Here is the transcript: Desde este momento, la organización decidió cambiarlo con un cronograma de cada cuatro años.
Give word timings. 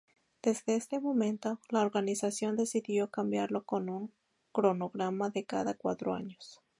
Desde 0.41 0.73
este 0.73 0.99
momento, 0.99 1.59
la 1.69 1.81
organización 1.81 2.55
decidió 2.57 3.11
cambiarlo 3.11 3.65
con 3.65 3.87
un 3.87 4.11
cronograma 4.51 5.29
de 5.29 5.45
cada 5.45 5.75
cuatro 5.75 6.15
años. 6.15 6.59